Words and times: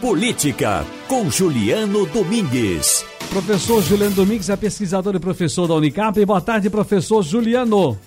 Política, 0.00 0.82
com 1.06 1.30
Juliano 1.30 2.06
Domingues. 2.06 3.04
Professor 3.28 3.82
Juliano 3.82 4.14
Domingues 4.14 4.48
é 4.48 4.56
pesquisador 4.56 5.14
e 5.14 5.20
professor 5.20 5.68
da 5.68 5.74
Unicamp. 5.74 6.24
Boa 6.24 6.40
tarde, 6.40 6.70
professor 6.70 7.22
Juliano. 7.22 7.98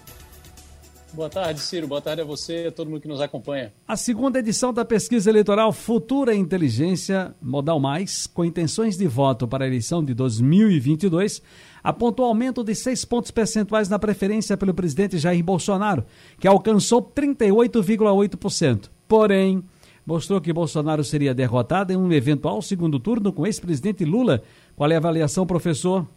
Boa 1.13 1.29
tarde, 1.29 1.59
Ciro. 1.59 1.85
Boa 1.87 2.01
tarde 2.01 2.23
a 2.23 2.25
você 2.25 2.63
e 2.63 2.67
a 2.67 2.71
todo 2.71 2.89
mundo 2.89 2.99
que 2.99 3.07
nos 3.07 3.21
acompanha. 3.21 3.71
A 3.87 3.95
segunda 3.95 4.39
edição 4.39 4.73
da 4.73 4.83
pesquisa 4.83 5.29
eleitoral 5.29 5.71
Futura 5.71 6.33
Inteligência 6.33 7.35
Modal 7.39 7.79
Mais, 7.79 8.25
com 8.25 8.43
intenções 8.43 8.97
de 8.97 9.05
voto 9.05 9.47
para 9.47 9.63
a 9.63 9.67
eleição 9.67 10.03
de 10.03 10.15
2022, 10.15 11.43
apontou 11.83 12.25
aumento 12.25 12.63
de 12.63 12.73
seis 12.73 13.05
pontos 13.05 13.29
percentuais 13.29 13.87
na 13.87 13.99
preferência 13.99 14.57
pelo 14.57 14.73
presidente 14.73 15.19
Jair 15.19 15.43
Bolsonaro, 15.43 16.03
que 16.39 16.47
alcançou 16.47 17.03
38,8%. 17.03 18.89
Porém, 19.07 19.63
mostrou 20.05 20.41
que 20.41 20.51
Bolsonaro 20.51 21.03
seria 21.03 21.33
derrotado 21.33 21.93
em 21.93 21.95
um 21.95 22.11
eventual 22.11 22.61
segundo 22.61 22.99
turno 22.99 23.31
com 23.31 23.43
o 23.43 23.47
ex-presidente 23.47 24.03
Lula. 24.03 24.43
Qual 24.75 24.89
é 24.91 24.95
a 24.95 24.97
avaliação, 24.97 25.45
professor? 25.45 26.07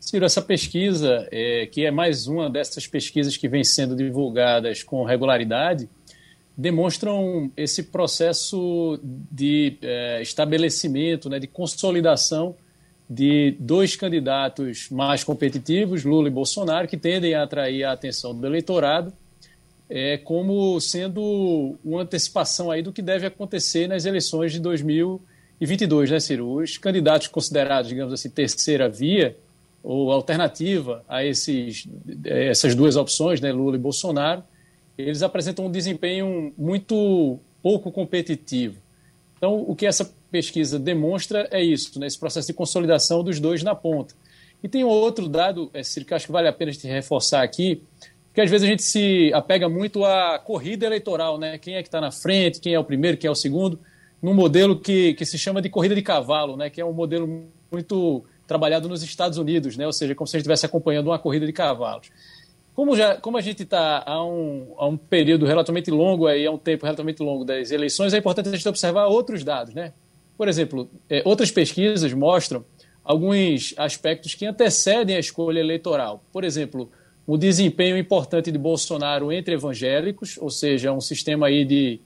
Ciro, 0.00 0.24
essa 0.24 0.42
pesquisa, 0.42 1.28
é, 1.30 1.66
que 1.66 1.84
é 1.84 1.90
mais 1.90 2.26
uma 2.26 2.50
dessas 2.50 2.86
pesquisas 2.86 3.36
que 3.36 3.48
vem 3.48 3.62
sendo 3.62 3.94
divulgadas 3.94 4.82
com 4.82 5.04
regularidade, 5.04 5.88
demonstram 6.56 7.50
esse 7.56 7.84
processo 7.84 8.98
de 9.02 9.76
é, 9.82 10.20
estabelecimento, 10.20 11.28
né, 11.28 11.38
de 11.38 11.46
consolidação 11.46 12.56
de 13.08 13.56
dois 13.58 13.96
candidatos 13.96 14.88
mais 14.90 15.24
competitivos, 15.24 16.04
Lula 16.04 16.28
e 16.28 16.30
Bolsonaro, 16.30 16.86
que 16.86 16.96
tendem 16.96 17.34
a 17.34 17.42
atrair 17.42 17.84
a 17.84 17.92
atenção 17.92 18.34
do 18.34 18.46
eleitorado 18.46 19.12
é, 19.90 20.16
como 20.16 20.80
sendo 20.80 21.76
uma 21.84 22.02
antecipação 22.02 22.70
aí 22.70 22.80
do 22.80 22.92
que 22.92 23.02
deve 23.02 23.26
acontecer 23.26 23.88
nas 23.88 24.04
eleições 24.04 24.52
de 24.52 24.60
2022, 24.60 26.12
né, 26.12 26.20
Ciro? 26.20 26.48
Os 26.48 26.78
candidatos 26.78 27.26
considerados, 27.26 27.88
digamos 27.88 28.12
assim, 28.14 28.30
terceira 28.30 28.88
via 28.88 29.36
ou 29.82 30.12
alternativa 30.12 31.04
a 31.08 31.24
esses, 31.24 31.88
é, 32.24 32.46
essas 32.46 32.74
duas 32.76 32.94
opções, 32.96 33.40
né, 33.40 33.50
Lula 33.50 33.76
e 33.76 33.80
Bolsonaro, 33.80 34.44
eles 34.96 35.22
apresentam 35.22 35.66
um 35.66 35.70
desempenho 35.70 36.52
muito 36.56 37.40
pouco 37.60 37.90
competitivo. 37.90 38.76
Então, 39.36 39.64
o 39.66 39.74
que 39.74 39.86
essa 39.86 40.08
pesquisa 40.30 40.78
demonstra 40.78 41.48
é 41.50 41.64
isso, 41.64 41.98
né, 41.98 42.06
esse 42.06 42.18
processo 42.18 42.46
de 42.46 42.52
consolidação 42.52 43.24
dos 43.24 43.40
dois 43.40 43.64
na 43.64 43.74
ponta. 43.74 44.14
E 44.62 44.68
tem 44.68 44.84
um 44.84 44.88
outro 44.88 45.28
dado, 45.28 45.68
é, 45.74 45.82
Ciro, 45.82 46.06
que 46.06 46.14
acho 46.14 46.26
que 46.26 46.32
vale 46.32 46.46
a 46.46 46.52
pena 46.52 46.70
gente 46.70 46.86
reforçar 46.86 47.42
aqui, 47.42 47.82
porque 48.30 48.42
às 48.42 48.50
vezes 48.50 48.64
a 48.66 48.70
gente 48.70 48.84
se 48.84 49.32
apega 49.34 49.68
muito 49.68 50.04
à 50.04 50.38
corrida 50.38 50.86
eleitoral, 50.86 51.36
né? 51.36 51.58
Quem 51.58 51.74
é 51.74 51.82
que 51.82 51.88
está 51.88 52.00
na 52.00 52.12
frente, 52.12 52.60
quem 52.60 52.74
é 52.74 52.78
o 52.78 52.84
primeiro, 52.84 53.16
quem 53.16 53.26
é 53.26 53.30
o 53.30 53.34
segundo, 53.34 53.78
num 54.22 54.32
modelo 54.32 54.78
que, 54.78 55.14
que 55.14 55.26
se 55.26 55.36
chama 55.36 55.60
de 55.60 55.68
corrida 55.68 55.96
de 55.96 56.02
cavalo, 56.02 56.56
né? 56.56 56.70
Que 56.70 56.80
é 56.80 56.84
um 56.84 56.92
modelo 56.92 57.44
muito 57.70 58.24
trabalhado 58.46 58.88
nos 58.88 59.02
Estados 59.02 59.36
Unidos, 59.36 59.76
né? 59.76 59.84
Ou 59.84 59.92
seja, 59.92 60.14
como 60.14 60.28
se 60.28 60.36
a 60.36 60.38
gente 60.38 60.42
estivesse 60.42 60.64
acompanhando 60.64 61.08
uma 61.08 61.18
corrida 61.18 61.44
de 61.44 61.52
cavalos. 61.52 62.08
Como, 62.72 62.96
já, 62.96 63.16
como 63.16 63.36
a 63.36 63.40
gente 63.40 63.64
está 63.64 64.04
há 64.06 64.24
um, 64.24 64.74
há 64.78 64.86
um 64.86 64.96
período 64.96 65.44
relativamente 65.44 65.90
longo, 65.90 66.28
aí, 66.28 66.46
há 66.46 66.52
um 66.52 66.58
tempo 66.58 66.84
relativamente 66.84 67.20
longo 67.20 67.44
das 67.44 67.72
eleições, 67.72 68.14
é 68.14 68.18
importante 68.18 68.48
a 68.48 68.52
gente 68.52 68.68
observar 68.68 69.06
outros 69.06 69.42
dados, 69.42 69.74
né? 69.74 69.92
Por 70.38 70.46
exemplo, 70.46 70.88
é, 71.08 71.20
outras 71.24 71.50
pesquisas 71.50 72.12
mostram 72.12 72.64
alguns 73.02 73.74
aspectos 73.76 74.34
que 74.34 74.46
antecedem 74.46 75.16
a 75.16 75.18
escolha 75.18 75.58
eleitoral. 75.58 76.22
Por 76.32 76.44
exemplo, 76.44 76.90
o 77.30 77.38
desempenho 77.38 77.96
importante 77.96 78.50
de 78.50 78.58
Bolsonaro 78.58 79.30
entre 79.30 79.54
evangélicos, 79.54 80.36
ou 80.38 80.50
seja, 80.50 80.92
um 80.92 81.00
sistema 81.00 81.46
aí 81.46 81.64
de, 81.64 82.00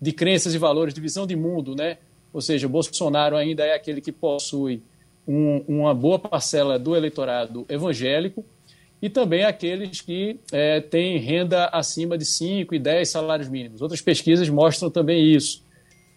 de 0.00 0.12
crenças 0.12 0.54
e 0.54 0.58
valores, 0.58 0.94
de 0.94 1.00
visão 1.00 1.26
de 1.26 1.34
mundo, 1.34 1.74
né? 1.74 1.98
Ou 2.32 2.40
seja, 2.40 2.68
Bolsonaro 2.68 3.36
ainda 3.36 3.64
é 3.64 3.74
aquele 3.74 4.00
que 4.00 4.12
possui 4.12 4.80
um, 5.26 5.64
uma 5.66 5.92
boa 5.92 6.16
parcela 6.16 6.78
do 6.78 6.94
eleitorado 6.94 7.66
evangélico 7.68 8.44
e 9.02 9.10
também 9.10 9.42
aqueles 9.42 10.00
que 10.00 10.38
é, 10.52 10.80
têm 10.80 11.18
renda 11.18 11.64
acima 11.72 12.16
de 12.16 12.24
5 12.24 12.72
e 12.72 12.78
10 12.78 13.10
salários 13.10 13.48
mínimos. 13.48 13.82
Outras 13.82 14.00
pesquisas 14.00 14.48
mostram 14.48 14.88
também 14.88 15.34
isso. 15.34 15.60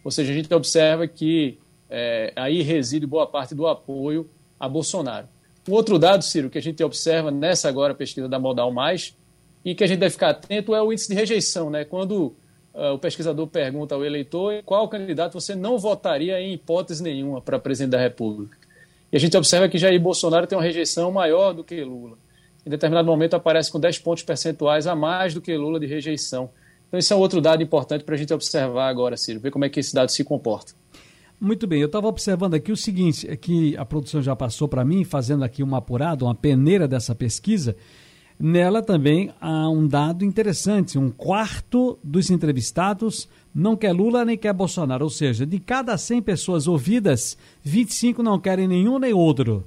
Ou 0.03 0.11
seja, 0.11 0.31
a 0.31 0.35
gente 0.35 0.53
observa 0.53 1.07
que 1.07 1.57
é, 1.89 2.31
aí 2.35 2.61
reside 2.61 3.07
boa 3.07 3.25
parte 3.25 3.55
do 3.55 3.65
apoio 3.65 4.29
a 4.59 4.69
Bolsonaro. 4.69 5.27
Um 5.67 5.73
outro 5.73 5.99
dado, 5.99 6.23
Ciro, 6.23 6.49
que 6.49 6.57
a 6.57 6.61
gente 6.61 6.83
observa 6.83 7.29
nessa 7.29 7.69
agora 7.69 7.93
pesquisa 7.93 8.27
da 8.27 8.39
Modal 8.39 8.71
Mais 8.71 9.15
e 9.63 9.75
que 9.75 9.83
a 9.83 9.87
gente 9.87 9.99
deve 9.99 10.11
ficar 10.11 10.29
atento 10.29 10.73
é 10.73 10.81
o 10.81 10.91
índice 10.91 11.09
de 11.09 11.13
rejeição, 11.13 11.69
né? 11.69 11.85
Quando 11.85 12.35
uh, 12.73 12.93
o 12.93 12.97
pesquisador 12.97 13.45
pergunta 13.47 13.93
ao 13.93 14.03
eleitor 14.03 14.61
qual 14.65 14.87
candidato 14.89 15.33
você 15.33 15.55
não 15.55 15.77
votaria 15.77 16.39
em 16.41 16.53
hipótese 16.53 17.03
nenhuma 17.03 17.41
para 17.41 17.59
presidente 17.59 17.91
da 17.91 17.99
República. 17.99 18.57
E 19.11 19.17
a 19.17 19.19
gente 19.19 19.37
observa 19.37 19.69
que 19.69 19.77
Jair 19.77 19.99
Bolsonaro 19.99 20.47
tem 20.47 20.57
uma 20.57 20.63
rejeição 20.63 21.11
maior 21.11 21.53
do 21.53 21.63
que 21.63 21.83
Lula. 21.83 22.17
Em 22.65 22.69
determinado 22.69 23.05
momento 23.05 23.35
aparece 23.35 23.71
com 23.71 23.79
10 23.79 23.99
pontos 23.99 24.23
percentuais 24.23 24.87
a 24.87 24.95
mais 24.95 25.33
do 25.33 25.41
que 25.41 25.55
Lula 25.55 25.79
de 25.79 25.85
rejeição. 25.85 26.49
Então 26.87 26.97
esse 26.97 27.13
é 27.13 27.15
outro 27.15 27.39
dado 27.39 27.61
importante 27.61 28.03
para 28.03 28.15
a 28.15 28.17
gente 28.17 28.33
observar 28.33 28.87
agora, 28.87 29.15
Ciro, 29.15 29.39
ver 29.39 29.51
como 29.51 29.65
é 29.65 29.69
que 29.69 29.79
esse 29.79 29.93
dado 29.93 30.09
se 30.09 30.23
comporta. 30.23 30.73
Muito 31.43 31.65
bem, 31.65 31.81
eu 31.81 31.87
estava 31.87 32.07
observando 32.07 32.53
aqui 32.53 32.71
o 32.71 32.77
seguinte, 32.77 33.27
é 33.27 33.35
que 33.35 33.75
a 33.75 33.83
produção 33.83 34.21
já 34.21 34.35
passou 34.35 34.67
para 34.67 34.85
mim, 34.85 35.03
fazendo 35.03 35.43
aqui 35.43 35.63
uma 35.63 35.79
apurada, 35.79 36.23
uma 36.23 36.35
peneira 36.35 36.87
dessa 36.87 37.15
pesquisa. 37.15 37.75
Nela 38.39 38.79
também 38.83 39.33
há 39.41 39.67
um 39.67 39.87
dado 39.87 40.23
interessante: 40.23 40.99
um 40.99 41.09
quarto 41.09 41.97
dos 42.03 42.29
entrevistados 42.29 43.27
não 43.55 43.75
quer 43.75 43.91
Lula 43.91 44.23
nem 44.23 44.37
quer 44.37 44.53
Bolsonaro. 44.53 45.03
Ou 45.03 45.09
seja, 45.09 45.43
de 45.43 45.59
cada 45.59 45.97
100 45.97 46.21
pessoas 46.21 46.67
ouvidas, 46.67 47.35
25 47.63 48.21
não 48.21 48.39
querem 48.39 48.67
nenhum 48.67 48.99
nem 48.99 49.11
outro. 49.11 49.63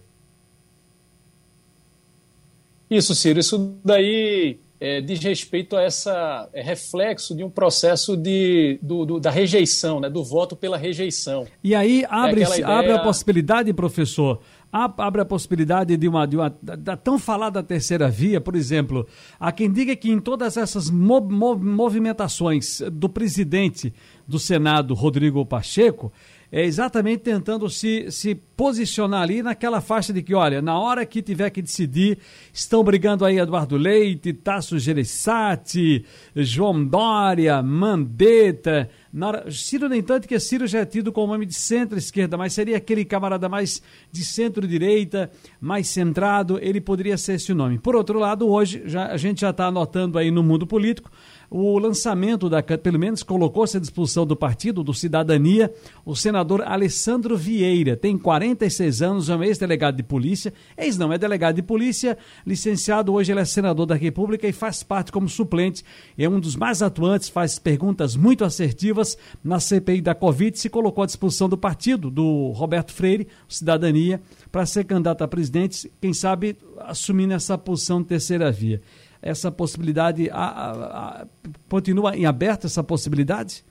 Isso, 2.88 3.16
Ciro. 3.16 3.41
Isso 3.41 3.74
daí 3.84 4.58
é, 4.84 5.00
diz 5.00 5.19
respeito 5.21 5.78
a 5.78 5.83
essa 5.83 6.47
é, 6.53 6.61
reflexo 6.61 7.34
de 7.34 7.43
um 7.43 7.49
processo 7.49 8.15
de, 8.19 8.78
do, 8.83 9.06
do, 9.06 9.19
da 9.19 9.31
rejeição, 9.31 9.99
né, 9.99 10.11
do 10.11 10.22
voto 10.22 10.55
pela 10.55 10.77
rejeição. 10.77 11.47
E 11.62 11.75
aí 11.75 12.05
abre, 12.06 12.43
é 12.43 12.45
ideia... 12.45 12.67
abre 12.67 12.93
a 12.93 12.99
possibilidade, 12.99 13.72
professor, 13.72 14.43
abre 14.71 15.22
a 15.22 15.25
possibilidade 15.25 15.97
de 15.97 16.06
uma, 16.06 16.27
de 16.27 16.37
uma 16.37 16.55
da, 16.61 16.97
tão 16.99 17.19
falada 17.19 17.62
terceira 17.62 18.11
via, 18.11 18.43
por 18.43 18.55
exemplo, 18.55 19.06
há 19.41 19.50
quem 19.50 19.72
diga 19.72 19.97
que 19.97 20.11
em 20.11 20.21
todas 20.21 20.59
essas 20.59 20.91
mov, 20.91 21.33
mov, 21.33 21.65
movimentações 21.65 22.83
do 22.93 23.09
presidente 23.09 23.91
do 24.26 24.38
Senado, 24.38 24.94
Rodrigo 24.94 25.44
Pacheco, 25.44 26.12
é 26.56 26.64
exatamente 26.64 27.24
tentando 27.24 27.68
se, 27.68 28.12
se 28.12 28.32
posicionar 28.32 29.22
ali 29.22 29.42
naquela 29.42 29.80
faixa 29.80 30.12
de 30.12 30.22
que, 30.22 30.32
olha, 30.34 30.62
na 30.62 30.78
hora 30.78 31.04
que 31.04 31.20
tiver 31.20 31.50
que 31.50 31.60
decidir, 31.60 32.16
estão 32.52 32.84
brigando 32.84 33.24
aí 33.24 33.40
Eduardo 33.40 33.76
Leite, 33.76 34.32
Tasso 34.32 34.78
Gereissati, 34.78 36.04
João 36.36 36.84
Dória, 36.84 37.60
Mandetta. 37.60 38.88
Hora... 39.20 39.50
Ciro, 39.50 39.88
nem 39.88 40.00
tanto 40.00 40.28
que 40.28 40.38
Ciro 40.38 40.64
já 40.68 40.78
é 40.78 40.86
tido 40.86 41.10
como 41.10 41.32
nome 41.32 41.44
de 41.44 41.54
centro-esquerda, 41.54 42.36
mas 42.36 42.52
seria 42.52 42.76
aquele 42.76 43.04
camarada 43.04 43.48
mais 43.48 43.82
de 44.12 44.24
centro-direita, 44.24 45.32
mais 45.60 45.88
centrado, 45.88 46.60
ele 46.62 46.80
poderia 46.80 47.18
ser 47.18 47.34
esse 47.34 47.50
o 47.50 47.54
nome. 47.56 47.80
Por 47.80 47.96
outro 47.96 48.20
lado, 48.20 48.48
hoje 48.48 48.80
já, 48.86 49.08
a 49.08 49.16
gente 49.16 49.41
já 49.41 49.50
está 49.50 49.66
anotando 49.66 50.18
aí 50.18 50.30
no 50.30 50.42
mundo 50.44 50.68
político 50.68 51.10
o 51.50 51.78
lançamento 51.78 52.49
da, 52.49 52.62
pelo 52.62 52.99
menos 52.99 53.22
colocou-se 53.22 53.77
à 53.77 53.81
disposição 53.81 54.27
do 54.27 54.37
partido, 54.37 54.82
do 54.82 54.94
Cidadania, 54.94 55.72
o 56.05 56.15
senador 56.15 56.62
Alessandro 56.62 57.37
Vieira. 57.37 57.97
Tem 57.97 58.16
46 58.16 59.03
anos, 59.03 59.28
é 59.28 59.37
um 59.37 59.43
ex-delegado 59.43 59.97
de 59.97 60.03
polícia. 60.03 60.53
Ex 60.77 60.97
não, 60.97 61.12
é 61.12 61.19
delegado 61.19 61.56
de 61.56 61.62
polícia, 61.62 62.16
licenciado, 62.47 63.12
hoje 63.12 63.33
ele 63.33 63.41
é 63.41 63.44
senador 63.44 63.87
da 63.87 63.94
República 63.94 64.47
e 64.47 64.53
faz 64.53 64.83
parte 64.83 65.12
como 65.12 65.28
suplente. 65.28 65.84
É 66.16 66.28
um 66.28 66.41
dos 66.41 66.56
mais 66.56 66.83
atuantes, 66.83 67.28
faz 67.28 67.59
perguntas 67.59 68.16
muito 68.16 68.44
assertivas 68.44 69.16
na 69.43 69.60
CPI 69.60 70.00
da 70.00 70.15
Covid. 70.15 70.59
Se 70.59 70.69
colocou 70.69 71.03
à 71.04 71.07
disposição 71.07 71.48
do 71.48 71.57
partido, 71.57 72.10
do 72.10 72.51
Roberto 72.51 72.92
Freire, 72.92 73.28
Cidadania, 73.48 74.21
para 74.51 74.66
ser 74.66 74.84
candidato 74.84 75.22
a 75.22 75.28
presidente, 75.28 75.91
quem 76.01 76.13
sabe 76.13 76.57
assumindo 76.80 77.34
essa 77.34 77.57
posição 77.57 78.01
de 78.01 78.09
terceira 78.09 78.51
via 78.51 78.80
essa 79.24 79.50
possibilidade, 79.50 80.28
a, 80.30 80.36
a, 80.36 81.22
a, 81.22 81.26
continua 81.68 82.15
em 82.15 82.26
aberta 82.26 82.66
essa 82.66 82.84
possibilidade? 82.84 83.65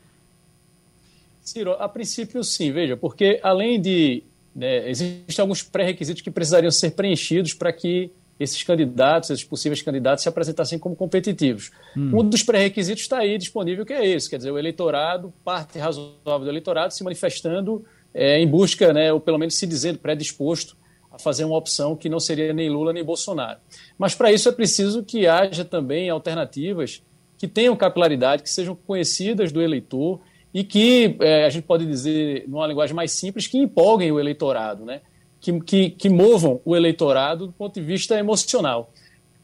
Ciro, 1.44 1.73
a 1.73 1.88
princípio 1.88 2.44
sim, 2.44 2.71
veja, 2.71 2.97
porque 2.97 3.39
além 3.44 3.79
de. 3.79 4.23
Né, 4.55 4.89
existem 4.89 5.41
alguns 5.41 5.61
pré-requisitos 5.61 6.21
que 6.21 6.31
precisariam 6.31 6.71
ser 6.71 6.91
preenchidos 6.91 7.53
para 7.53 7.71
que 7.71 8.11
esses 8.39 8.61
candidatos, 8.63 9.29
esses 9.29 9.45
possíveis 9.45 9.81
candidatos, 9.81 10.23
se 10.23 10.29
apresentassem 10.29 10.79
como 10.79 10.95
competitivos. 10.95 11.71
Hum. 11.95 12.19
Um 12.19 12.29
dos 12.29 12.41
pré-requisitos 12.41 13.03
está 13.03 13.19
aí 13.19 13.38
disponível, 13.38 13.85
que 13.85 13.94
é 13.94 14.06
esse, 14.06 14.29
quer 14.29 14.38
dizer, 14.38 14.51
o 14.51 14.57
eleitorado, 14.57 15.31
parte 15.44 15.77
razoável 15.77 16.39
do 16.39 16.49
eleitorado, 16.49 16.94
se 16.94 17.03
manifestando 17.03 17.85
é, 18.11 18.39
em 18.39 18.47
busca, 18.47 18.91
né, 18.91 19.13
ou 19.13 19.19
pelo 19.19 19.38
menos 19.38 19.56
se 19.56 19.67
dizendo 19.67 19.99
predisposto 19.99 20.75
a 21.13 21.19
fazer 21.19 21.45
uma 21.45 21.56
opção 21.56 21.95
que 21.95 22.10
não 22.10 22.19
seria 22.19 22.51
nem 22.51 22.69
Lula 22.69 22.92
nem 22.92 23.04
Bolsonaro. 23.04 23.60
Mas 24.00 24.15
para 24.15 24.31
isso 24.31 24.50
é 24.50 24.51
preciso 24.51 25.04
que 25.04 25.27
haja 25.27 25.63
também 25.63 26.10
alternativas 26.10 27.04
que 27.38 27.48
tenham 27.48 27.75
capilaridade, 27.75 28.42
que 28.42 28.50
sejam 28.50 28.75
conhecidas 28.75 29.51
do 29.51 29.62
eleitor 29.62 30.19
e 30.51 30.63
que 30.63 31.15
é, 31.19 31.45
a 31.45 31.50
gente 31.50 31.65
pode 31.65 31.86
dizer, 31.86 32.45
numa 32.48 32.65
linguagem 32.65 32.95
mais 32.95 33.12
simples, 33.12 33.45
que 33.45 33.60
empolguem 33.60 34.12
o 34.12 34.19
eleitorado, 34.19 34.83
né? 34.83 35.01
que, 35.39 35.60
que, 35.60 35.89
que 35.92 36.10
movam 36.10 36.62
o 36.65 36.75
eleitorado 36.75 37.48
do 37.48 37.54
ponto 37.54 37.75
de 37.75 37.86
vista 37.86 38.18
emocional. 38.18 38.92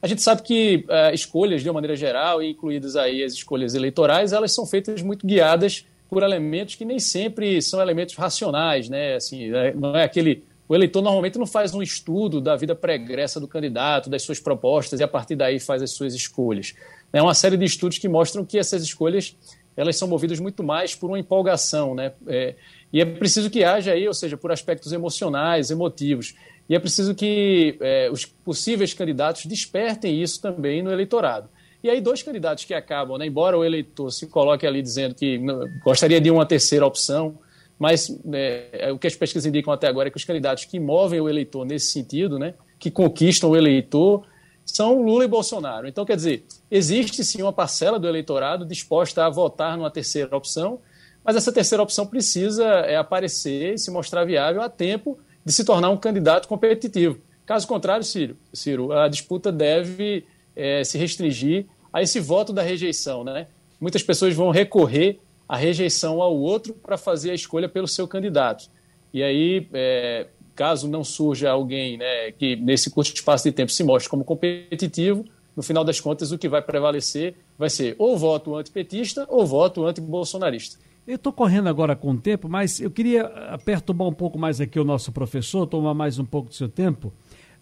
A 0.02 0.08
gente 0.08 0.22
sabe 0.22 0.42
que 0.42 0.86
uh, 0.88 1.14
escolhas, 1.14 1.62
de 1.62 1.68
uma 1.68 1.74
maneira 1.74 1.96
geral, 1.96 2.42
incluídas 2.42 2.96
aí 2.96 3.22
as 3.22 3.34
escolhas 3.34 3.76
eleitorais, 3.76 4.32
elas 4.32 4.54
são 4.54 4.66
feitas 4.66 5.02
muito 5.04 5.28
guiadas 5.28 5.86
por 6.10 6.24
elementos 6.24 6.76
que 6.76 6.86
nem 6.86 7.00
sempre 7.00 7.62
são 7.62 7.82
elementos 7.82 8.16
racionais, 8.16 8.90
né? 8.90 9.16
Assim, 9.16 9.54
é, 9.54 9.74
não 9.74 9.96
é 9.96 10.04
aquele 10.04 10.44
o 10.70 10.76
eleitor 10.76 11.02
normalmente 11.02 11.40
não 11.40 11.48
faz 11.48 11.74
um 11.74 11.82
estudo 11.82 12.40
da 12.40 12.56
vida 12.56 12.76
pregressa 12.76 13.40
do 13.40 13.48
candidato, 13.48 14.08
das 14.08 14.22
suas 14.22 14.40
propostas 14.40 15.00
e 15.00 15.04
a 15.04 15.08
partir 15.08 15.36
daí 15.36 15.60
faz 15.60 15.82
as 15.82 15.90
suas 15.90 16.14
escolhas. 16.14 16.76
É 17.12 17.20
uma 17.20 17.34
série 17.34 17.58
de 17.58 17.66
estudos 17.66 17.98
que 17.98 18.08
mostram 18.08 18.46
que 18.46 18.58
essas 18.58 18.84
escolhas 18.84 19.36
elas 19.76 19.98
são 19.98 20.08
movidas 20.08 20.40
muito 20.40 20.64
mais 20.64 20.94
por 20.94 21.10
uma 21.10 21.18
empolgação, 21.18 21.96
né? 21.96 22.12
É, 22.28 22.54
e 22.94 23.02
é 23.02 23.06
preciso 23.06 23.50
que 23.50 23.64
haja 23.64 23.94
aí, 23.94 24.08
ou 24.08 24.14
seja, 24.14 24.38
por 24.38 24.52
aspectos 24.52 24.92
emocionais, 24.92 25.72
emotivos. 25.72 26.36
E 26.68 26.76
é 26.76 26.80
preciso 26.80 27.16
que 27.16 27.78
é, 27.80 28.10
os 28.12 28.26
possíveis 28.26 28.94
candidatos 28.94 29.46
despertem 29.46 30.22
isso 30.22 30.40
também 30.40 30.84
no 30.84 30.92
eleitorado. 30.92 31.50
E 31.84 31.90
aí, 31.90 32.02
dois 32.02 32.22
candidatos 32.22 32.66
que 32.66 32.74
acabam, 32.74 33.18
né, 33.18 33.26
embora 33.26 33.58
o 33.58 33.64
eleitor 33.64 34.12
se 34.12 34.28
coloque 34.28 34.68
ali 34.68 34.82
dizendo 34.82 35.16
que 35.16 35.40
gostaria 35.84 36.20
de 36.20 36.30
uma 36.30 36.46
terceira 36.46 36.86
opção, 36.86 37.38
mas 37.80 38.10
é, 38.34 38.70
é, 38.74 38.92
o 38.92 39.00
que 39.00 39.08
as 39.08 39.16
pesquisas 39.16 39.46
indicam 39.46 39.72
até 39.72 39.88
agora 39.88 40.10
é 40.10 40.12
que 40.12 40.18
os 40.18 40.26
candidatos 40.26 40.66
que 40.66 40.78
movem 40.78 41.22
o 41.22 41.30
eleitor 41.30 41.66
nesse 41.66 41.94
sentido, 41.94 42.38
né, 42.38 42.54
que 42.78 42.92
conquistam 42.92 43.52
o 43.52 43.56
eleitor, 43.56 44.26
são 44.66 45.02
Lula 45.02 45.24
e 45.24 45.28
Bolsonaro. 45.28 45.88
Então, 45.88 46.06
quer 46.06 46.18
dizer, 46.18 46.46
existe 46.70 47.24
sim 47.24 47.42
uma 47.42 47.54
parcela 47.54 47.98
do 47.98 48.08
eleitorado 48.08 48.66
disposta 48.66 49.26
a 49.26 49.30
votar 49.30 49.78
numa 49.78 49.90
terceira 49.90 50.36
opção, 50.36 50.80
mas 51.24 51.36
essa 51.36 51.52
terceira 51.52 51.82
opção 51.82 52.06
precisa 52.06 52.66
é, 52.66 52.98
aparecer 52.98 53.74
e 53.74 53.78
se 53.78 53.90
mostrar 53.90 54.26
viável 54.26 54.62
a 54.62 54.70
tempo 54.70 55.18
de 55.44 55.54
se 55.54 55.64
tornar 55.64 55.90
um 55.90 55.98
candidato 55.98 56.48
competitivo. 56.48 57.18
Caso 57.46 57.66
contrário, 57.66 58.04
Ciro, 58.04 58.38
Ciro 58.54 58.92
a 58.92 59.08
disputa 59.08 59.52
deve 59.52 60.24
é, 60.56 60.84
se 60.84 60.98
restringir 60.98 61.66
a 61.92 62.02
esse 62.02 62.20
voto 62.20 62.54
da 62.54 62.62
rejeição. 62.62 63.24
Né? 63.24 63.48
Muitas 63.80 64.04
pessoas 64.04 64.36
vão 64.36 64.52
recorrer 64.52 65.20
à 65.50 65.58
rejeição 65.58 66.22
ao 66.22 66.38
outro 66.38 66.76
para 66.76 66.96
fazer 66.96 67.32
a 67.32 67.34
escolha 67.34 67.68
pelo 67.68 67.88
seu 67.88 68.08
candidato. 68.08 68.70
E 69.12 69.24
aí, 69.24 69.68
é, 69.74 70.28
caso 70.56 70.88
não 70.88 71.04
surja 71.04 71.50
alguém 71.50 71.98
né, 71.98 72.32
que 72.34 72.56
nesse 72.56 72.92
curto 72.92 73.16
espaço 73.16 73.46
de 73.46 73.52
tempo 73.52 73.72
se 73.72 73.84
mostre 73.84 74.08
como 74.08 74.24
competitivo, 74.24 75.26
no 75.58 75.64
final 75.64 75.84
das 75.84 76.00
contas 76.00 76.32
o 76.32 76.38
que 76.38 76.48
vai 76.48 76.62
prevalecer 76.62 77.34
vai 77.58 77.70
ser 77.70 77.96
ou 77.98 78.16
voto 78.16 78.56
antipetista 78.56 79.26
ou 79.28 79.46
voto 79.46 79.86
antibolsonarista. 79.86 80.78
Eu 81.08 81.16
estou 81.16 81.34
correndo 81.34 81.68
agora 81.68 81.96
com 81.96 82.12
o 82.12 82.18
tempo, 82.18 82.48
mas 82.48 82.80
eu 82.80 82.92
queria 82.92 83.28
perturbar 83.66 84.08
um 84.08 84.14
pouco 84.14 84.38
mais 84.38 84.62
aqui 84.62 84.80
o 84.80 84.84
nosso 84.84 85.12
professor, 85.12 85.66
tomar 85.66 85.96
mais 85.96 86.20
um 86.20 86.26
pouco 86.26 86.50
do 86.50 86.56
seu 86.56 86.70
tempo. 86.70 87.12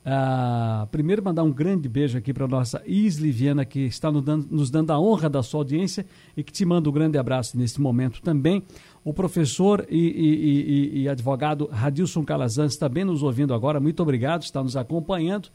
Uh, 0.07 0.87
primeiro, 0.87 1.21
mandar 1.21 1.43
um 1.43 1.51
grande 1.51 1.89
beijo 1.89 2.17
aqui 2.17 2.33
para 2.33 2.45
a 2.45 2.47
nossa 2.47 2.81
Isli 2.85 3.29
Viana, 3.29 3.65
que 3.65 3.81
está 3.81 4.09
nos 4.09 4.23
dando, 4.23 4.47
nos 4.49 4.71
dando 4.71 4.91
a 4.91 4.97
honra 4.97 5.29
da 5.29 5.43
sua 5.43 5.59
audiência 5.59 6.05
e 6.37 6.41
que 6.45 6.53
te 6.53 6.63
manda 6.63 6.89
um 6.89 6.93
grande 6.93 7.17
abraço 7.17 7.57
nesse 7.57 7.81
momento 7.81 8.21
também. 8.21 8.63
O 9.03 9.13
professor 9.13 9.85
e, 9.89 9.97
e, 9.97 10.99
e, 10.99 11.01
e 11.01 11.09
advogado 11.09 11.67
Radilson 11.67 12.23
Calazans 12.23 12.77
também 12.77 13.03
nos 13.03 13.21
ouvindo 13.21 13.53
agora. 13.53 13.81
Muito 13.81 14.01
obrigado, 14.01 14.43
está 14.43 14.63
nos 14.63 14.77
acompanhando 14.77 15.49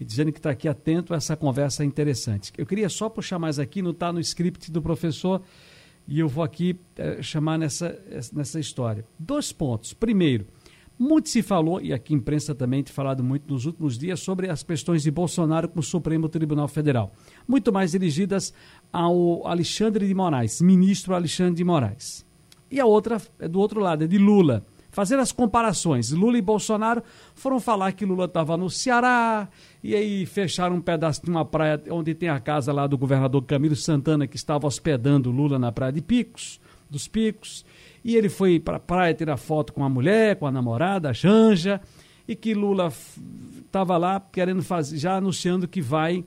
e 0.00 0.06
dizendo 0.06 0.32
que 0.32 0.38
está 0.38 0.52
aqui 0.52 0.68
atento 0.68 1.12
a 1.12 1.18
essa 1.18 1.36
conversa 1.36 1.84
interessante. 1.84 2.50
Eu 2.56 2.64
queria 2.64 2.88
só 2.88 3.10
puxar 3.10 3.38
mais 3.38 3.58
aqui, 3.58 3.82
não 3.82 3.90
está 3.90 4.10
no 4.10 4.20
script 4.20 4.72
do 4.72 4.80
professor 4.80 5.42
e 6.06 6.18
eu 6.18 6.28
vou 6.28 6.42
aqui 6.42 6.80
é, 6.96 7.20
chamar 7.20 7.58
nessa, 7.58 7.98
nessa 8.32 8.58
história. 8.58 9.04
Dois 9.18 9.52
pontos. 9.52 9.92
Primeiro, 9.92 10.46
muito 10.98 11.28
se 11.28 11.42
falou, 11.42 11.80
e 11.80 11.92
aqui 11.92 12.12
a 12.12 12.16
imprensa 12.16 12.54
também 12.54 12.82
tem 12.82 12.92
falado 12.92 13.22
muito 13.22 13.52
nos 13.52 13.66
últimos 13.66 13.96
dias, 13.96 14.20
sobre 14.20 14.50
as 14.50 14.62
questões 14.62 15.02
de 15.02 15.10
Bolsonaro 15.10 15.68
com 15.68 15.80
o 15.80 15.82
Supremo 15.82 16.28
Tribunal 16.28 16.68
Federal. 16.68 17.12
Muito 17.46 17.72
mais 17.72 17.92
dirigidas 17.92 18.52
ao 18.92 19.46
Alexandre 19.46 20.06
de 20.06 20.14
Moraes, 20.14 20.60
ministro 20.60 21.14
Alexandre 21.14 21.54
de 21.54 21.64
Moraes. 21.64 22.26
E 22.70 22.80
a 22.80 22.86
outra 22.86 23.20
é 23.38 23.46
do 23.46 23.60
outro 23.60 23.80
lado, 23.80 24.04
é 24.04 24.06
de 24.06 24.18
Lula 24.18 24.64
fazer 24.90 25.18
as 25.18 25.30
comparações. 25.30 26.10
Lula 26.10 26.38
e 26.38 26.42
Bolsonaro 26.42 27.02
foram 27.34 27.60
falar 27.60 27.92
que 27.92 28.04
Lula 28.04 28.24
estava 28.24 28.56
no 28.56 28.68
Ceará, 28.68 29.48
e 29.82 29.94
aí 29.94 30.26
fecharam 30.26 30.76
um 30.76 30.80
pedaço 30.80 31.22
de 31.22 31.30
uma 31.30 31.44
praia 31.44 31.80
onde 31.90 32.14
tem 32.14 32.28
a 32.28 32.40
casa 32.40 32.72
lá 32.72 32.86
do 32.86 32.98
governador 32.98 33.44
Camilo 33.44 33.76
Santana, 33.76 34.26
que 34.26 34.36
estava 34.36 34.66
hospedando 34.66 35.30
Lula 35.30 35.58
na 35.58 35.70
praia 35.70 35.92
de 35.92 36.02
Picos, 36.02 36.60
dos 36.90 37.06
Picos. 37.06 37.64
E 38.08 38.16
ele 38.16 38.30
foi 38.30 38.58
para 38.58 38.78
a 38.78 38.80
praia 38.80 39.12
tirar 39.12 39.36
foto 39.36 39.70
com 39.70 39.84
a 39.84 39.88
mulher, 39.88 40.36
com 40.36 40.46
a 40.46 40.50
namorada, 40.50 41.10
a 41.10 41.12
Janja, 41.12 41.78
e 42.26 42.34
que 42.34 42.54
Lula 42.54 42.90
estava 43.60 43.98
lá 43.98 44.18
querendo 44.32 44.62
fazer, 44.62 44.96
já 44.96 45.18
anunciando 45.18 45.68
que 45.68 45.82
vai 45.82 46.24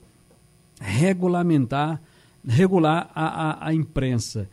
regulamentar, 0.80 2.00
regular 2.46 3.10
a, 3.12 3.26
a, 3.26 3.68
a 3.70 3.74
imprensa. 3.74 4.48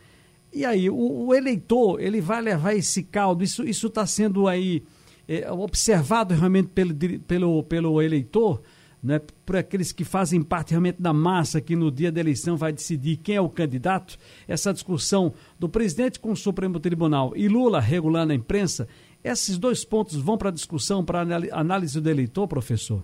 E 0.52 0.64
aí, 0.64 0.90
o, 0.90 0.96
o, 0.96 1.32
eleitor, 1.32 2.00
ele 2.00 2.20
vai 2.20 2.42
levar 2.42 2.74
esse 2.74 3.04
caldo, 3.04 3.44
isso 3.44 3.86
está 3.86 4.04
sendo 4.08 4.48
aí 4.48 4.82
é, 5.28 5.48
observado 5.52 6.34
realmente 6.34 6.70
pelo, 6.70 6.92
pelo, 7.28 7.62
pelo 7.62 8.02
eleitor, 8.02 8.60
né, 9.02 9.20
por 9.46 9.56
aqueles 9.56 9.92
que 9.92 10.04
fazem 10.04 10.42
parte 10.42 10.70
realmente 10.70 11.00
da 11.00 11.12
massa 11.12 11.60
que 11.60 11.74
no 11.74 11.90
dia 11.90 12.12
da 12.12 12.20
eleição 12.20 12.56
vai 12.56 12.72
decidir 12.72 13.16
quem 13.16 13.36
é 13.36 13.40
o 13.40 13.48
candidato, 13.48 14.18
essa 14.46 14.72
discussão 14.72 15.32
do 15.58 15.68
presidente 15.68 16.20
com 16.20 16.32
o 16.32 16.36
Supremo 16.36 16.78
Tribunal 16.78 17.32
e 17.34 17.48
Lula 17.48 17.80
regulando 17.80 18.32
a 18.32 18.36
imprensa, 18.36 18.86
esses 19.24 19.58
dois 19.58 19.84
pontos 19.84 20.16
vão 20.16 20.36
para 20.36 20.48
a 20.48 20.52
discussão, 20.52 21.04
para 21.04 21.20
análise 21.52 22.00
do 22.00 22.10
eleitor, 22.10 22.46
professor? 22.46 23.02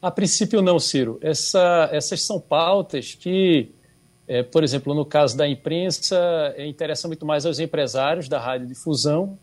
A 0.00 0.10
princípio 0.10 0.62
não, 0.62 0.78
Ciro. 0.78 1.18
Essa, 1.20 1.88
essas 1.92 2.24
são 2.24 2.40
pautas 2.40 3.14
que 3.14 3.72
é, 4.28 4.42
por 4.42 4.62
exemplo, 4.62 4.94
no 4.94 5.06
caso 5.06 5.34
da 5.34 5.48
imprensa, 5.48 6.14
é, 6.54 6.66
interessa 6.66 7.08
muito 7.08 7.24
mais 7.24 7.46
aos 7.46 7.58
empresários 7.58 8.28
da 8.28 8.38
radiodifusão, 8.38 9.38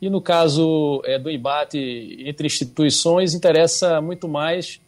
e 0.00 0.08
no 0.08 0.20
caso 0.20 1.02
é, 1.04 1.18
do 1.18 1.30
embate 1.30 2.16
entre 2.20 2.46
instituições, 2.46 3.34
interessa 3.34 4.00
muito 4.00 4.26
mais 4.28 4.80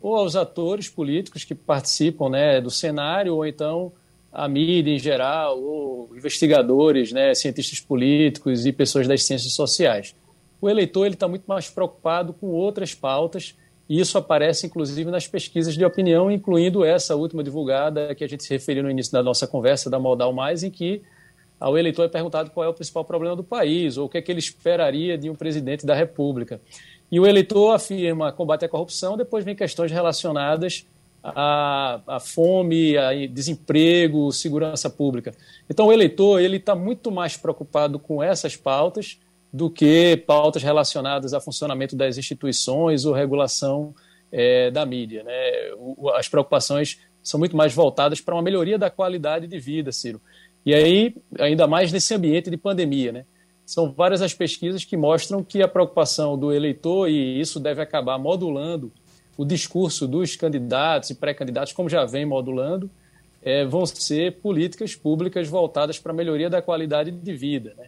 ou 0.00 0.14
aos 0.14 0.36
atores 0.36 0.88
políticos 0.88 1.44
que 1.44 1.54
participam 1.54 2.28
né, 2.28 2.60
do 2.60 2.70
cenário, 2.70 3.34
ou 3.34 3.46
então 3.46 3.92
a 4.32 4.46
mídia 4.46 4.92
em 4.92 4.98
geral, 4.98 5.60
ou 5.60 6.10
investigadores, 6.16 7.12
né, 7.12 7.34
cientistas 7.34 7.80
políticos 7.80 8.66
e 8.66 8.72
pessoas 8.72 9.08
das 9.08 9.24
ciências 9.24 9.54
sociais. 9.54 10.14
O 10.60 10.68
eleitor 10.68 11.06
está 11.06 11.26
muito 11.26 11.44
mais 11.46 11.68
preocupado 11.70 12.32
com 12.32 12.48
outras 12.48 12.94
pautas 12.94 13.54
e 13.88 13.98
isso 13.98 14.18
aparece, 14.18 14.66
inclusive, 14.66 15.10
nas 15.10 15.26
pesquisas 15.26 15.74
de 15.74 15.84
opinião, 15.84 16.30
incluindo 16.30 16.84
essa 16.84 17.16
última 17.16 17.42
divulgada 17.42 18.14
que 18.14 18.22
a 18.22 18.28
gente 18.28 18.44
se 18.44 18.50
referiu 18.50 18.82
no 18.82 18.90
início 18.90 19.12
da 19.12 19.22
nossa 19.22 19.46
conversa, 19.46 19.88
da 19.88 19.98
Modal 19.98 20.32
Mais, 20.32 20.62
em 20.62 20.70
que 20.70 21.00
ao 21.58 21.76
eleitor 21.76 22.04
é 22.04 22.08
perguntado 22.08 22.50
qual 22.50 22.64
é 22.64 22.68
o 22.68 22.74
principal 22.74 23.04
problema 23.04 23.34
do 23.34 23.44
país, 23.44 23.96
ou 23.96 24.06
o 24.06 24.08
que 24.08 24.18
é 24.18 24.22
que 24.22 24.30
ele 24.30 24.38
esperaria 24.38 25.18
de 25.18 25.28
um 25.28 25.34
presidente 25.34 25.84
da 25.84 25.94
República. 25.94 26.60
E 27.10 27.18
o 27.18 27.26
eleitor 27.26 27.72
afirma 27.72 28.32
combate 28.32 28.64
à 28.64 28.68
corrupção, 28.68 29.16
depois 29.16 29.44
vem 29.44 29.56
questões 29.56 29.90
relacionadas 29.90 30.86
à, 31.22 32.00
à 32.06 32.20
fome, 32.20 32.96
a 32.96 33.26
desemprego, 33.26 34.30
segurança 34.30 34.88
pública. 34.88 35.34
Então 35.68 35.86
o 35.86 35.92
eleitor 35.92 36.40
ele 36.40 36.58
está 36.58 36.74
muito 36.74 37.10
mais 37.10 37.36
preocupado 37.36 37.98
com 37.98 38.22
essas 38.22 38.56
pautas 38.56 39.18
do 39.52 39.70
que 39.70 40.22
pautas 40.26 40.62
relacionadas 40.62 41.32
ao 41.32 41.40
funcionamento 41.40 41.96
das 41.96 42.18
instituições 42.18 43.04
ou 43.04 43.14
regulação 43.14 43.94
é, 44.30 44.70
da 44.70 44.84
mídia. 44.84 45.22
Né? 45.24 45.32
As 46.14 46.28
preocupações 46.28 46.98
são 47.22 47.38
muito 47.38 47.56
mais 47.56 47.74
voltadas 47.74 48.20
para 48.20 48.34
uma 48.34 48.42
melhoria 48.42 48.78
da 48.78 48.90
qualidade 48.90 49.46
de 49.46 49.58
vida, 49.58 49.92
Ciro. 49.92 50.20
E 50.68 50.74
aí, 50.74 51.14
ainda 51.40 51.66
mais 51.66 51.90
nesse 51.90 52.12
ambiente 52.12 52.50
de 52.50 52.56
pandemia, 52.58 53.10
né? 53.10 53.24
São 53.64 53.90
várias 53.90 54.20
as 54.20 54.34
pesquisas 54.34 54.84
que 54.84 54.98
mostram 54.98 55.42
que 55.42 55.62
a 55.62 55.66
preocupação 55.66 56.36
do 56.36 56.52
eleitor, 56.52 57.08
e 57.08 57.40
isso 57.40 57.58
deve 57.58 57.80
acabar 57.80 58.18
modulando 58.18 58.92
o 59.34 59.46
discurso 59.46 60.06
dos 60.06 60.36
candidatos 60.36 61.08
e 61.08 61.14
pré-candidatos, 61.14 61.72
como 61.72 61.88
já 61.88 62.04
vem 62.04 62.26
modulando, 62.26 62.90
é, 63.42 63.64
vão 63.64 63.86
ser 63.86 64.40
políticas 64.42 64.94
públicas 64.94 65.48
voltadas 65.48 65.98
para 65.98 66.12
a 66.12 66.14
melhoria 66.14 66.50
da 66.50 66.60
qualidade 66.60 67.12
de 67.12 67.32
vida. 67.32 67.72
Né? 67.78 67.86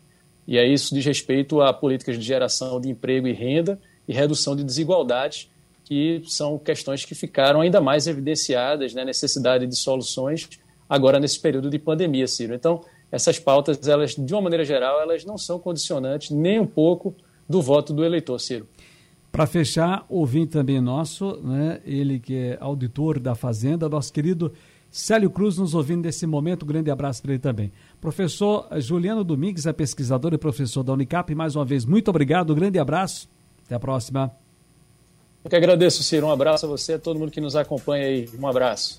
E 0.48 0.58
aí 0.58 0.72
isso 0.72 0.94
diz 0.94 1.04
respeito 1.04 1.60
a 1.60 1.74
políticas 1.74 2.16
de 2.16 2.24
geração 2.24 2.80
de 2.80 2.88
emprego 2.88 3.28
e 3.28 3.34
renda 3.34 3.78
e 4.08 4.14
redução 4.14 4.56
de 4.56 4.64
desigualdades, 4.64 5.50
que 5.84 6.22
são 6.24 6.58
questões 6.58 7.04
que 7.04 7.14
ficaram 7.14 7.60
ainda 7.60 7.78
mais 7.78 8.06
evidenciadas, 8.06 8.94
né, 8.94 9.04
necessidade 9.04 9.66
de 9.66 9.76
soluções 9.76 10.48
agora 10.90 11.20
nesse 11.20 11.38
período 11.38 11.70
de 11.70 11.78
pandemia, 11.78 12.26
Ciro. 12.26 12.52
Então, 12.52 12.80
essas 13.12 13.38
pautas, 13.38 13.86
elas, 13.86 14.16
de 14.16 14.34
uma 14.34 14.42
maneira 14.42 14.64
geral, 14.64 15.00
elas 15.00 15.24
não 15.24 15.38
são 15.38 15.60
condicionantes 15.60 16.30
nem 16.30 16.58
um 16.58 16.66
pouco 16.66 17.14
do 17.48 17.62
voto 17.62 17.92
do 17.94 18.04
eleitor, 18.04 18.40
Ciro. 18.40 18.66
Para 19.30 19.46
fechar, 19.46 20.04
ouvinte 20.08 20.52
também 20.52 20.80
nosso, 20.80 21.36
né, 21.44 21.80
ele 21.84 22.18
que 22.18 22.34
é 22.34 22.58
auditor 22.60 23.20
da 23.20 23.36
Fazenda, 23.36 23.88
nosso 23.88 24.12
querido 24.12 24.52
Célio 24.90 25.30
Cruz 25.30 25.56
nos 25.56 25.72
ouvindo 25.72 26.04
nesse 26.04 26.26
momento, 26.26 26.64
um 26.64 26.66
grande 26.66 26.90
abraço 26.90 27.22
para 27.22 27.32
ele 27.32 27.38
também. 27.38 27.70
Professor 28.00 28.66
Juliano 28.78 29.22
Domingues 29.22 29.66
é 29.66 29.72
pesquisador 29.72 30.34
e 30.34 30.38
professor 30.38 30.82
da 30.82 30.92
Unicap, 30.92 31.32
mais 31.32 31.54
uma 31.54 31.64
vez, 31.64 31.84
muito 31.84 32.08
obrigado, 32.08 32.52
um 32.52 32.56
grande 32.56 32.76
abraço, 32.80 33.28
até 33.64 33.76
a 33.76 33.78
próxima. 33.78 34.32
Eu 35.44 35.48
que 35.48 35.54
agradeço, 35.54 36.02
Ciro, 36.02 36.26
um 36.26 36.32
abraço 36.32 36.66
a 36.66 36.68
você, 36.68 36.94
a 36.94 36.98
todo 36.98 37.20
mundo 37.20 37.30
que 37.30 37.40
nos 37.40 37.54
acompanha 37.54 38.06
aí, 38.06 38.28
um 38.36 38.48
abraço. 38.48 38.98